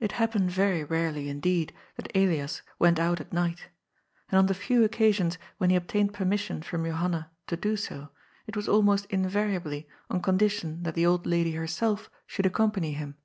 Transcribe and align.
It 0.00 0.12
happened 0.20 0.50
yery 0.50 0.84
rarely 0.84 1.30
indeed 1.30 1.72
that 1.96 2.14
Elias 2.14 2.60
went 2.78 3.00
ont 3.00 3.22
at 3.22 3.32
night. 3.32 3.68
And 4.28 4.38
on 4.38 4.48
the 4.48 4.52
few 4.54 4.84
occasions 4.84 5.38
when 5.56 5.70
he 5.70 5.76
obtained 5.76 6.12
per 6.12 6.26
mission 6.26 6.60
from 6.60 6.84
Johanna 6.84 7.30
to 7.46 7.56
do 7.56 7.78
so, 7.78 8.10
it 8.46 8.54
was 8.54 8.68
almost 8.68 9.06
invariably 9.06 9.88
on 10.10 10.20
condition 10.20 10.82
that 10.82 10.94
the 10.94 11.06
old 11.06 11.26
lady 11.26 11.52
herself 11.52 12.10
should 12.26 12.44
accompany 12.44 12.92
him. 12.92 13.16